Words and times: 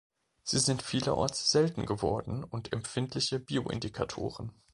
Sie 0.41 0.57
sind 0.57 0.81
vielerorts 0.81 1.51
selten 1.51 1.85
geworden 1.85 2.43
und 2.43 2.73
empfindliche 2.73 3.39
Bioindikatoren. 3.39 4.51